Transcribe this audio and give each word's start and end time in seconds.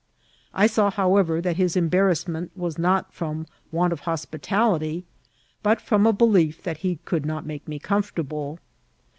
1 0.53 0.67
saw, 0.67 0.89
however, 0.89 1.39
that 1.41 1.57
his 1.57 1.77
embarrassment 1.77 2.49
was 2.57 2.79
not 2.79 3.13
from 3.13 3.45
want 3.71 3.93
of 3.93 3.99
hospital 3.99 4.73
ity, 4.73 5.05
but 5.61 5.79
from 5.79 6.07
a 6.07 6.11
belief 6.11 6.63
that 6.63 6.77
he 6.77 6.95
could 7.05 7.23
not 7.23 7.45
make 7.45 7.67
me 7.67 7.77
com 7.77 8.01
fortable. 8.01 8.57